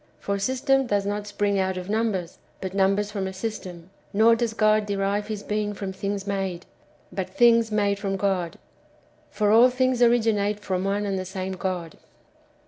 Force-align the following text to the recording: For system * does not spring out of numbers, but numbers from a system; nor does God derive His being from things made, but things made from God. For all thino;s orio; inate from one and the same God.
For 0.17 0.39
system 0.39 0.87
* 0.87 0.87
does 0.87 1.05
not 1.05 1.27
spring 1.27 1.59
out 1.59 1.77
of 1.77 1.87
numbers, 1.87 2.39
but 2.59 2.73
numbers 2.73 3.11
from 3.11 3.27
a 3.27 3.33
system; 3.33 3.91
nor 4.13 4.35
does 4.35 4.55
God 4.55 4.87
derive 4.87 5.27
His 5.27 5.43
being 5.43 5.75
from 5.75 5.93
things 5.93 6.25
made, 6.25 6.65
but 7.11 7.29
things 7.29 7.71
made 7.71 7.99
from 7.99 8.15
God. 8.17 8.57
For 9.29 9.51
all 9.51 9.69
thino;s 9.69 10.01
orio; 10.01 10.19
inate 10.33 10.59
from 10.59 10.85
one 10.85 11.05
and 11.05 11.19
the 11.19 11.23
same 11.25 11.51
God. 11.53 11.99